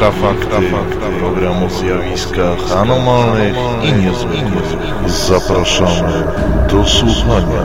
Infrafakty, 0.00 0.70
program 1.18 1.62
o 1.62 1.70
zjawiskach 1.70 2.72
anomalnych 2.76 3.56
i 3.82 3.92
niezwykłych. 3.92 4.76
Zapraszamy 5.06 6.24
do 6.70 6.84
słuchania. 6.84 7.62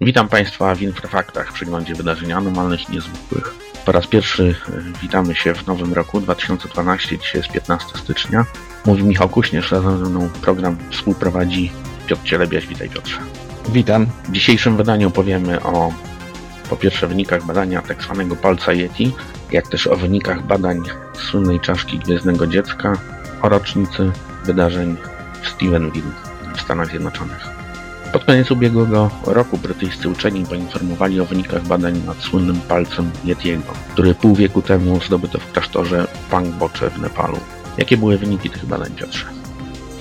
Witam 0.00 0.28
Państwa 0.28 0.74
w 0.74 0.82
Infrafaktach, 0.82 1.52
przeglądzie 1.52 1.94
wydarzeń 1.94 2.32
anomalnych 2.32 2.90
i 2.90 2.92
niezwykłych. 2.92 3.54
Po 3.86 3.92
raz 3.92 4.06
pierwszy 4.06 4.54
e, 4.68 5.00
witamy 5.02 5.34
się 5.34 5.54
w 5.54 5.66
nowym 5.66 5.92
roku 5.92 6.20
2012, 6.20 7.18
dzisiaj 7.18 7.40
jest 7.40 7.52
15 7.52 7.98
stycznia. 7.98 8.44
Mówi 8.86 9.02
Michał 9.02 9.28
Kuśnierz, 9.28 9.72
razem 9.72 10.04
ze 10.04 10.10
mną 10.10 10.28
program 10.42 10.76
współprowadzi 10.90 11.72
Piotr 12.06 12.22
Cielebiaś. 12.22 12.66
Witaj 12.66 12.88
Piotrze. 12.88 13.18
Witam. 13.68 14.06
W 14.28 14.32
dzisiejszym 14.32 14.76
wydaniu 14.76 15.10
powiemy 15.10 15.62
o 15.62 15.92
po 16.72 16.76
pierwsze 16.76 17.06
wynikach 17.06 17.46
badania 17.46 17.82
tak 17.82 18.02
zwanego 18.02 18.36
palca 18.36 18.72
Yeti, 18.72 19.12
jak 19.50 19.68
też 19.68 19.86
o 19.86 19.96
wynikach 19.96 20.46
badań 20.46 20.82
słynnej 21.14 21.60
czaszki 21.60 21.98
Gwiezdnego 21.98 22.46
Dziecka, 22.46 22.98
o 23.42 23.48
rocznicy 23.48 24.10
wydarzeń 24.44 24.96
w 25.42 25.48
Stevenville 25.48 26.12
w 26.56 26.60
Stanach 26.60 26.88
Zjednoczonych. 26.88 27.48
Pod 28.12 28.24
koniec 28.24 28.50
ubiegłego 28.50 29.10
roku 29.26 29.58
brytyjscy 29.58 30.08
uczeni 30.08 30.46
poinformowali 30.46 31.20
o 31.20 31.24
wynikach 31.24 31.66
badań 31.66 32.02
nad 32.06 32.16
słynnym 32.16 32.60
palcem 32.60 33.10
Yetiego, 33.24 33.72
który 33.92 34.14
pół 34.14 34.34
wieku 34.34 34.62
temu 34.62 35.00
zdobyto 35.00 35.38
w 35.38 35.52
klasztorze 35.52 36.06
Pangboche 36.30 36.90
w 36.90 37.00
Nepalu. 37.00 37.38
Jakie 37.78 37.96
były 37.96 38.18
wyniki 38.18 38.50
tych 38.50 38.66
badań, 38.66 38.90
Piotrze? 38.96 39.26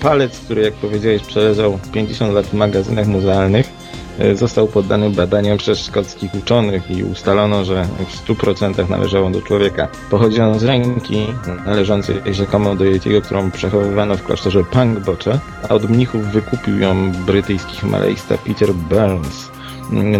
Palec, 0.01 0.39
który 0.39 0.61
jak 0.61 0.73
powiedziałeś 0.73 1.21
przeleżał 1.21 1.79
50 1.93 2.33
lat 2.33 2.45
w 2.45 2.53
magazynach 2.53 3.07
muzealnych, 3.07 3.80
został 4.33 4.67
poddany 4.67 5.09
badaniom 5.09 5.57
przez 5.57 5.79
szkockich 5.79 6.35
uczonych 6.35 6.91
i 6.91 7.03
ustalono, 7.03 7.65
że 7.65 7.85
w 8.09 8.27
100% 8.27 8.89
należało 8.89 9.29
do 9.29 9.41
człowieka. 9.41 9.87
Pochodzi 10.09 10.41
on 10.41 10.59
z 10.59 10.63
ręki 10.63 11.25
należącej 11.65 12.15
rzekomo 12.33 12.75
do 12.75 12.85
Yetiego, 12.85 13.21
którą 13.21 13.51
przechowywano 13.51 14.17
w 14.17 14.23
klasztorze 14.23 14.63
Pangboche, 14.63 15.39
a 15.69 15.73
od 15.73 15.89
mnichów 15.89 16.25
wykupił 16.25 16.79
ją 16.79 17.11
brytyjski 17.11 17.75
himalajsta 17.75 18.37
Peter 18.37 18.73
Burns. 18.73 19.51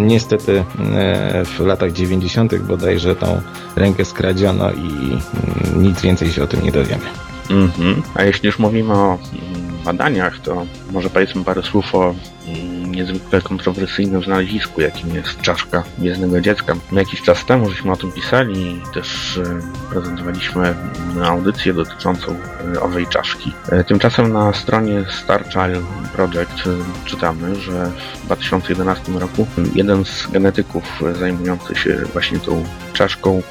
Niestety 0.00 0.64
e, 0.94 1.44
w 1.44 1.60
latach 1.60 1.92
90. 1.92 2.58
bodajże 2.58 3.16
tą 3.16 3.40
rękę 3.76 4.04
skradziono 4.04 4.70
i 4.70 4.78
mm, 4.78 5.82
nic 5.82 6.00
więcej 6.00 6.32
się 6.32 6.42
o 6.42 6.46
tym 6.46 6.62
nie 6.62 6.72
dowiemy. 6.72 7.04
Mhm. 7.50 8.02
A 8.14 8.24
jeśli 8.24 8.46
już 8.46 8.58
mówimy 8.58 8.94
o 8.94 9.18
mm, 9.32 9.71
badaniach, 9.84 10.38
to 10.38 10.66
może 10.90 11.10
powiedzmy 11.10 11.44
parę 11.44 11.62
słów 11.62 11.94
o 11.94 12.14
mm, 12.46 12.94
niezwykle 12.94 13.40
kontrowersyjnym 13.40 14.22
znalezisku, 14.22 14.80
jakim 14.80 15.14
jest 15.14 15.40
czaszka 15.40 15.82
Gwiezdnego 15.98 16.40
Dziecka. 16.40 16.74
My 16.90 17.00
jakiś 17.00 17.22
czas 17.22 17.44
temu 17.44 17.70
żeśmy 17.70 17.92
o 17.92 17.96
tym 17.96 18.12
pisali 18.12 18.76
i 18.76 18.80
też 18.94 19.38
e, 19.38 19.90
prezentowaliśmy 19.90 20.68
mm, 20.68 21.24
audycję 21.24 21.74
dotyczącą 21.74 22.36
e, 22.74 22.80
owej 22.80 23.06
czaszki. 23.06 23.52
E, 23.68 23.84
Tymczasem 23.84 24.32
na 24.32 24.52
stronie 24.52 25.04
Star 25.10 25.44
Child 25.44 25.86
Project 26.12 26.68
czytamy, 27.04 27.54
że 27.54 27.90
w 28.22 28.26
2011 28.26 29.12
roku 29.12 29.46
jeden 29.74 30.04
z 30.04 30.26
genetyków 30.26 31.02
zajmujący 31.18 31.74
się 31.74 31.96
właśnie 32.12 32.38
tą 32.38 32.64
czaszką 32.92 33.42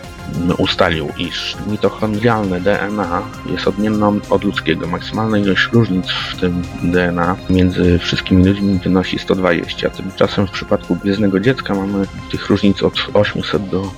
ustalił, 0.58 1.10
iż 1.18 1.56
mitochondrialne 1.68 2.62
DNA 2.62 3.22
jest 3.46 3.68
odmienne 3.68 4.20
od 4.30 4.44
ludzkiego. 4.44 4.88
Maksymalna 4.88 5.38
ilość 5.38 5.70
różnic 5.74 6.06
w 6.10 6.40
tym 6.40 6.62
DNA 6.84 7.36
między 7.50 8.00
wszystkimi 8.00 8.46
ludźmi 8.46 8.80
wynosi 8.84 9.20
120. 9.20 9.90
Tymczasem 9.90 10.48
w 10.48 10.52
przypadku 10.52 10.96
Gwiezdnego 10.96 11.40
Dziecka 11.40 11.76
mamy 11.76 12.06
tych 12.32 12.50
różnic 12.50 12.84
od 12.84 12.94
800 13.14 13.70
do 13.70 13.92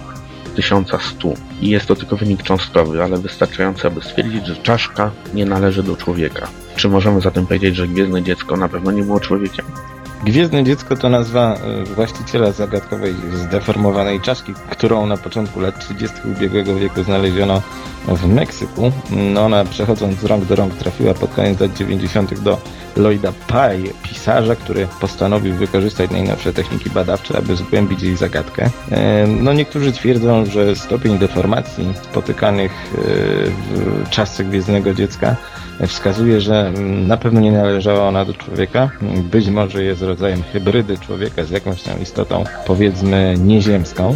1100. 0.56 1.34
I 1.62 1.70
jest 1.70 1.86
to 1.86 1.96
tylko 1.96 2.18
wynik 2.18 2.44
cząstkowy, 2.44 3.04
ale 3.04 3.18
wystarczający, 3.18 3.88
aby 3.88 4.02
stwierdzić, 4.02 4.48
że 4.48 4.56
czaszka 4.56 5.12
nie 5.34 5.46
należy 5.46 5.84
do 5.84 5.98
człowieka. 5.98 6.48
Czy 6.76 6.90
możemy 6.90 7.22
zatem 7.22 7.48
powiedzieć, 7.48 7.76
że 7.76 7.88
Gwiezdne 7.88 8.24
Dziecko 8.24 8.58
na 8.58 8.70
pewno 8.70 8.92
nie 8.92 9.04
było 9.04 9.20
człowiekiem? 9.20 9.66
Gwiezdne 10.26 10.64
dziecko 10.64 10.96
to 10.96 11.10
nazwa 11.10 11.56
e, 11.56 11.84
właściciela 11.84 12.52
zagadkowej 12.52 13.16
zdeformowanej 13.34 14.22
czaszki, 14.22 14.54
którą 14.70 15.06
na 15.06 15.18
początku 15.18 15.60
lat 15.60 15.80
30. 15.80 16.18
ubiegłego 16.26 16.76
wieku 16.76 17.04
znaleziono 17.04 17.62
w 18.08 18.28
Meksyku. 18.28 18.92
No 19.12 19.46
ona 19.46 19.66
przechodząc 19.66 20.20
z 20.20 20.24
rąk 20.24 20.46
do 20.46 20.56
rąk 20.56 20.74
trafiła 20.74 21.14
pod 21.14 21.34
koniec 21.34 21.60
lat 21.60 21.74
90. 21.74 22.40
do 22.40 22.58
Lloyda 22.96 23.32
Pye, 23.48 23.94
pisarza, 24.04 24.56
który 24.56 24.88
postanowił 25.02 25.56
wykorzystać 25.56 26.12
najnowsze 26.12 26.54
techniki 26.54 26.90
badawcze, 26.90 27.38
aby 27.38 27.56
zgłębić 27.56 28.02
jej 28.04 28.16
zagadkę. 28.16 28.70
E, 28.92 29.28
No 29.28 29.54
niektórzy 29.54 29.92
twierdzą, 29.92 30.46
że 30.46 30.76
stopień 30.76 31.18
deformacji 31.18 31.94
spotykanych 32.02 32.72
e, 32.72 32.98
w 34.06 34.10
czaszce 34.10 34.44
gwiezdnego 34.44 34.94
dziecka 34.94 35.36
wskazuje, 35.88 36.42
że 36.42 36.68
mm, 36.68 37.08
na 37.08 37.18
pewno 37.18 37.40
nie 37.42 37.52
należała 37.52 38.08
ona 38.08 38.26
do 38.26 38.34
człowieka. 38.34 38.90
Być 39.32 39.48
może 39.48 39.84
jest 39.84 40.02
rodzajem 40.14 40.44
hybrydy 40.44 40.98
człowieka 40.98 41.44
z 41.44 41.50
jakąś 41.50 41.84
tam 41.84 42.02
istotą, 42.02 42.44
powiedzmy, 42.68 43.36
nieziemską. 43.38 44.16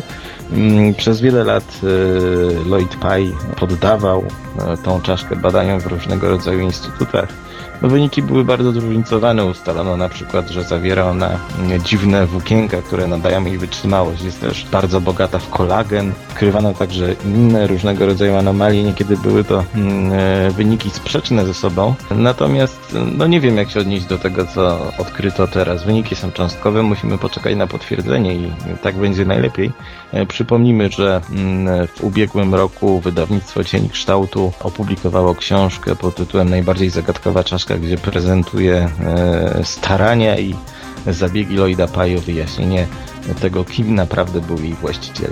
Mm, 0.52 0.94
Przez 0.94 1.22
wiele 1.22 1.44
lat 1.44 1.64
e, 1.84 2.70
Lloyd 2.70 2.96
Pye 2.96 3.32
poddawał 3.60 4.24
e, 4.24 4.78
tą 4.78 5.02
czaszkę 5.02 5.36
badaniom 5.36 5.80
w 5.80 5.86
różnego 5.86 6.30
rodzaju 6.30 6.60
instytutach. 6.60 7.30
No, 7.82 7.90
wyniki 7.90 8.22
były 8.22 8.46
bardzo 8.46 8.72
zróżnicowane. 8.72 9.46
Ustalono 9.46 9.98
na 9.98 10.10
przykład, 10.10 10.50
że 10.50 10.64
zawiera 10.64 11.06
ona 11.06 11.30
dziwne 11.84 12.26
włókienka, 12.26 12.82
które 12.82 13.08
nadają 13.08 13.46
jej 13.46 13.58
wytrzymałość. 13.58 14.24
Jest 14.24 14.42
też 14.42 14.66
bardzo 14.72 15.02
bogata 15.02 15.40
w 15.40 15.50
kolagen. 15.50 16.12
Odkrywano 16.30 16.74
także 16.74 17.16
inne 17.26 17.68
różnego 17.68 18.06
rodzaju 18.06 18.36
anomalie. 18.36 18.84
Niekiedy 18.84 19.18
były 19.18 19.44
to 19.44 19.64
mm, 19.76 20.12
e, 20.14 20.52
wyniki 20.52 20.90
sprzeczne 20.90 21.46
ze 21.46 21.54
sobą. 21.54 21.94
Natomiast 22.12 22.98
no 23.18 23.28
nie 23.28 23.42
wiem, 23.42 23.58
jak 23.58 23.70
się 23.70 23.80
odnieść 23.80 24.06
do 24.06 24.18
tego, 24.18 24.46
co 24.46 24.92
odkryto 24.98 25.48
teraz. 25.48 25.86
Wyniki 25.86 26.16
są 26.16 26.32
cząstkowe, 26.32 26.84
musimy 26.84 27.18
poczekać 27.18 27.56
na 27.56 27.68
potwierdzenie 27.68 28.36
i 28.36 28.52
tak 28.82 28.96
będzie 28.96 29.26
najlepiej. 29.26 29.72
E, 30.12 30.26
Przypomnijmy, 30.26 30.90
że 30.90 31.22
mm, 31.32 31.88
w 31.88 32.04
ubiegłym 32.04 32.56
roku 32.56 33.00
wydawnictwo 33.00 33.64
Cień 33.64 33.90
Kształtu 33.90 34.52
opublikowało 34.64 35.36
książkę 35.36 35.96
pod 35.96 36.16
tytułem 36.16 36.50
Najbardziej 36.50 36.90
zagadkowa 36.90 37.44
czaszka, 37.44 37.67
gdzie 37.76 37.98
prezentuje 37.98 38.90
e, 39.06 39.62
starania 39.64 40.38
i 40.38 40.56
zabiegi 41.08 41.56
Lloyda 41.56 41.88
Pye 41.88 42.18
o 42.18 42.22
wyjaśnienie 42.22 42.88
tego, 43.42 43.64
kim 43.64 43.96
naprawdę 43.96 44.42
był 44.42 44.58
jej 44.64 44.74
właściciel. 44.74 45.32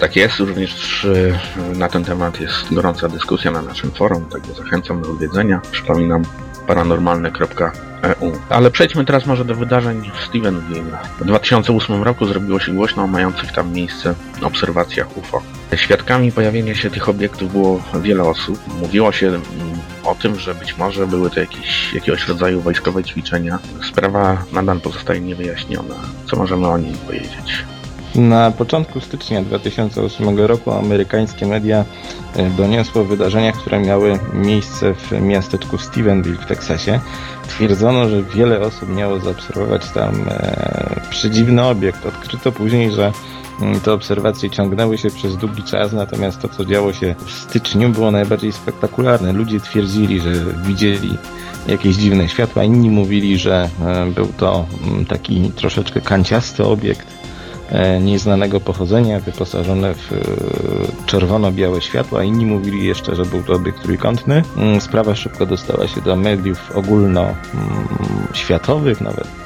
Tak 0.00 0.16
jest, 0.16 0.38
również 0.38 1.04
e, 1.04 1.78
na 1.78 1.88
ten 1.88 2.04
temat 2.04 2.40
jest 2.40 2.74
gorąca 2.74 3.08
dyskusja 3.08 3.50
na 3.50 3.62
naszym 3.62 3.90
forum, 3.90 4.24
także 4.24 4.52
zachęcam 4.52 5.02
do 5.02 5.10
odwiedzenia. 5.10 5.60
Przypominam 5.70 6.22
paranormalne.eu. 6.66 8.32
Ale 8.48 8.70
przejdźmy 8.70 9.04
teraz 9.04 9.26
może 9.26 9.44
do 9.44 9.54
wydarzeń 9.54 10.10
w 10.14 10.24
Stevenville. 10.24 10.98
W 11.20 11.24
2008 11.24 12.02
roku 12.02 12.26
zrobiło 12.26 12.60
się 12.60 12.72
głośno 12.72 13.02
o 13.02 13.06
mających 13.06 13.52
tam 13.52 13.72
miejsce 13.72 14.14
obserwacjach 14.42 15.16
UFO. 15.16 15.42
Świadkami 15.76 16.32
pojawienia 16.32 16.74
się 16.74 16.90
tych 16.90 17.08
obiektów 17.08 17.52
było 17.52 17.82
wiele 18.02 18.22
osób. 18.22 18.58
Mówiło 18.80 19.12
się 19.12 19.40
o 20.04 20.14
tym, 20.14 20.38
że 20.38 20.54
być 20.54 20.78
może 20.78 21.06
były 21.06 21.30
to 21.30 21.40
jakieś, 21.40 21.94
jakiegoś 21.94 22.28
rodzaju 22.28 22.60
wojskowe 22.60 23.04
ćwiczenia. 23.04 23.58
Sprawa 23.88 24.44
nadal 24.52 24.80
pozostaje 24.80 25.20
niewyjaśniona. 25.20 25.94
Co 26.26 26.36
możemy 26.36 26.68
o 26.68 26.78
niej 26.78 26.94
powiedzieć? 26.94 27.64
Na 28.14 28.50
początku 28.50 29.00
stycznia 29.00 29.42
2008 29.42 30.38
roku 30.38 30.72
amerykańskie 30.72 31.46
media 31.46 31.84
e, 32.36 32.50
doniosły 32.50 33.00
o 33.00 33.04
wydarzeniach, 33.04 33.54
które 33.56 33.80
miały 33.80 34.18
miejsce 34.34 34.94
w 34.94 35.12
miasteczku 35.12 35.78
Stevenville 35.78 36.38
w 36.38 36.46
Teksasie. 36.46 37.00
Twierdzono, 37.48 38.08
że 38.08 38.22
wiele 38.22 38.60
osób 38.60 38.88
miało 38.88 39.18
zaobserwować 39.20 39.90
tam 39.90 40.28
e, 40.28 41.00
przedziwny 41.10 41.64
obiekt. 41.64 42.06
Odkryto 42.06 42.52
później, 42.52 42.90
że 42.92 43.12
te 43.84 43.92
obserwacje 43.92 44.50
ciągnęły 44.50 44.98
się 44.98 45.10
przez 45.10 45.36
długi 45.36 45.62
czas, 45.62 45.92
natomiast 45.92 46.40
to, 46.40 46.48
co 46.48 46.64
działo 46.64 46.92
się 46.92 47.14
w 47.26 47.30
styczniu, 47.30 47.88
było 47.88 48.10
najbardziej 48.10 48.52
spektakularne. 48.52 49.32
Ludzie 49.32 49.60
twierdzili, 49.60 50.20
że 50.20 50.32
widzieli 50.66 51.18
jakieś 51.68 51.96
dziwne 51.96 52.28
światła, 52.28 52.64
inni 52.64 52.90
mówili, 52.90 53.38
że 53.38 53.68
e, 53.80 54.06
był 54.06 54.26
to 54.26 54.66
mm, 54.86 55.04
taki 55.04 55.52
troszeczkę 55.56 56.00
kanciasty 56.00 56.64
obiekt 56.64 57.06
e, 57.70 58.00
nieznanego 58.00 58.60
pochodzenia, 58.60 59.20
wyposażone 59.20 59.94
w 59.94 60.12
e, 60.12 60.16
czerwono-białe 61.06 61.80
światła. 61.80 62.24
Inni 62.24 62.46
mówili 62.46 62.86
jeszcze, 62.86 63.16
że 63.16 63.24
był 63.24 63.42
to 63.42 63.52
obiekt 63.52 63.82
trójkątny. 63.82 64.42
Mm, 64.56 64.80
Sprawa 64.80 65.14
szybko 65.14 65.46
dostała 65.46 65.88
się 65.88 66.00
do 66.00 66.16
mediów 66.16 66.76
ogólnoświatowych 66.76 69.00
nawet. 69.00 69.43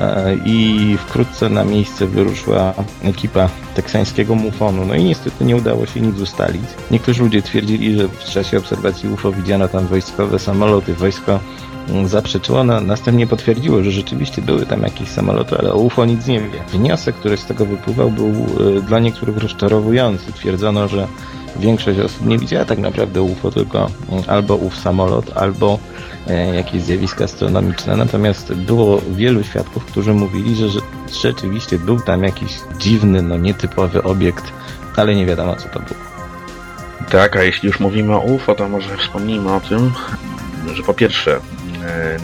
E, 0.00 0.36
I 0.44 0.96
wkrótce 1.06 1.48
na 1.48 1.64
miejsce 1.64 2.06
wyruszyła 2.06 2.74
ekipa 3.04 3.48
teksańskiego 3.74 4.34
MUFON-u. 4.34 4.86
No 4.86 4.94
i 4.94 5.04
niestety 5.04 5.44
nie 5.44 5.56
udało 5.56 5.86
się 5.86 6.00
nic 6.00 6.20
ustalić. 6.20 6.64
Niektórzy 6.90 7.22
ludzie 7.22 7.42
twierdzili, 7.42 7.98
że 7.98 8.08
w 8.08 8.24
czasie 8.24 8.58
obserwacji 8.58 9.08
UFO 9.08 9.32
widziano 9.32 9.68
tam 9.68 9.86
wojskowe 9.86 10.38
samoloty. 10.38 10.94
Wojsko 10.94 11.40
zaprzeczyło, 12.04 12.64
no, 12.64 12.80
następnie 12.80 13.26
potwierdziło, 13.26 13.82
że 13.82 13.90
rzeczywiście 13.90 14.42
były 14.42 14.66
tam 14.66 14.82
jakieś 14.82 15.08
samoloty, 15.08 15.58
ale 15.58 15.72
o 15.72 15.78
UFO 15.78 16.04
nic 16.04 16.26
nie 16.26 16.40
wie. 16.40 16.60
Wniosek, 16.72 17.16
który 17.16 17.36
z 17.36 17.46
tego 17.46 17.66
wypływał, 17.66 18.10
był 18.10 18.28
y, 18.78 18.82
dla 18.82 18.98
niektórych 18.98 19.36
rozczarowujący. 19.36 20.32
Twierdzono, 20.32 20.88
że 20.88 21.08
większość 21.56 21.98
osób 21.98 22.26
nie 22.26 22.38
widziała 22.38 22.64
tak 22.64 22.78
naprawdę 22.78 23.22
UFO, 23.22 23.50
tylko 23.50 23.90
mm, 24.10 24.24
albo 24.26 24.56
ów 24.56 24.76
samolot, 24.76 25.36
albo 25.36 25.78
e, 26.26 26.54
jakieś 26.54 26.82
zjawiska 26.82 27.24
astronomiczne. 27.24 27.96
Natomiast 27.96 28.54
było 28.54 29.00
wielu 29.10 29.44
świadków, 29.44 29.84
którzy 29.84 30.14
mówili, 30.14 30.54
że, 30.54 30.66
rzeczywiście 31.22 31.78
był 31.78 32.00
tam 32.00 32.24
jakiś 32.24 32.52
dziwny, 32.78 33.22
no 33.22 33.36
nietypowy 33.36 34.02
obiekt, 34.02 34.44
ale 34.96 35.14
nie 35.14 35.26
wiadomo 35.26 35.56
co 35.56 35.68
to 35.68 35.80
było. 35.80 36.00
Tak, 37.10 37.36
a 37.36 37.42
jeśli 37.42 37.66
już 37.66 37.80
mówimy 37.80 38.14
o 38.14 38.20
UFO, 38.20 38.54
to 38.54 38.68
może 38.68 38.96
wspomnijmy 38.96 39.54
o 39.54 39.60
tym, 39.60 39.92
że 40.74 40.82
po 40.82 40.94
pierwsze 40.94 41.40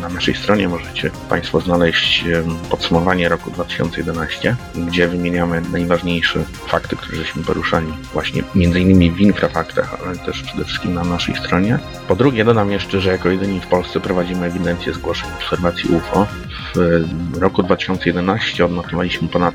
na 0.01 0.09
naszej 0.09 0.35
stronie 0.35 0.69
możecie 0.69 1.11
Państwo 1.29 1.61
znaleźć 1.61 2.25
e, 2.25 2.43
podsumowanie 2.71 3.29
roku 3.29 3.51
2011, 3.51 4.57
gdzie 4.75 5.09
wymieniamy 5.09 5.63
najważniejsze 5.73 6.45
fakty, 6.67 6.97
które 6.97 7.17
żeśmy 7.17 7.45
poruszali 7.45 7.87
właśnie 8.13 8.43
między 8.55 8.81
innymi 8.81 9.11
w 9.11 9.21
infrafaktach, 9.21 9.97
ale 10.07 10.17
też 10.17 10.43
przede 10.43 10.65
wszystkim 10.65 10.95
na 10.95 11.05
naszej 11.05 11.37
stronie. 11.37 11.79
Po 12.09 12.17
drugie 12.17 12.45
dodam 12.45 12.71
jeszcze, 12.71 13.01
że 13.01 13.11
jako 13.11 13.31
jedyni 13.31 13.61
w 13.61 13.67
Polsce 13.67 14.01
prowadzimy 14.01 14.47
ewidencję 14.47 14.93
zgłoszeń 14.93 15.31
obserwacji 15.41 15.91
UFO. 15.91 16.27
W 16.75 17.39
roku 17.39 17.63
2011 17.63 18.65
odnotowaliśmy 18.65 19.29
ponad 19.29 19.55